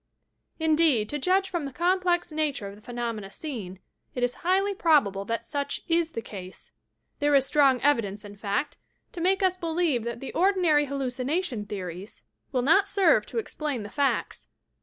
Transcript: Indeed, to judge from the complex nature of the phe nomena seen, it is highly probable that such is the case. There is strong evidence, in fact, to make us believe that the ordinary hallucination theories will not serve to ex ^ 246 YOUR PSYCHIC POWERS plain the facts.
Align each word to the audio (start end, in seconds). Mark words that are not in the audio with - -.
Indeed, 0.57 1.09
to 1.09 1.19
judge 1.19 1.47
from 1.47 1.65
the 1.65 1.71
complex 1.71 2.31
nature 2.31 2.67
of 2.67 2.75
the 2.75 2.81
phe 2.81 2.91
nomena 2.95 3.31
seen, 3.31 3.79
it 4.15 4.23
is 4.23 4.33
highly 4.41 4.73
probable 4.73 5.25
that 5.25 5.45
such 5.45 5.81
is 5.87 6.13
the 6.13 6.23
case. 6.23 6.71
There 7.19 7.35
is 7.35 7.45
strong 7.45 7.79
evidence, 7.81 8.25
in 8.25 8.35
fact, 8.35 8.77
to 9.11 9.21
make 9.21 9.43
us 9.43 9.57
believe 9.57 10.03
that 10.05 10.19
the 10.19 10.33
ordinary 10.33 10.87
hallucination 10.87 11.67
theories 11.67 12.23
will 12.51 12.63
not 12.63 12.87
serve 12.87 13.27
to 13.27 13.37
ex 13.37 13.53
^ 13.55 13.57
246 13.59 13.59
YOUR 13.59 13.59
PSYCHIC 13.59 13.59
POWERS 13.59 13.59
plain 13.59 13.83
the 13.83 13.89
facts. 13.91 14.47